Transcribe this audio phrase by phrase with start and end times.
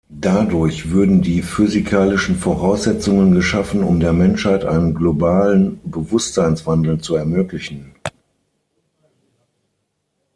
[0.19, 7.93] Dadurch würden die physikalischen Voraussetzungen geschaffen, um der Menschheit einen globalen Bewusstseinswandel zu ermöglichen.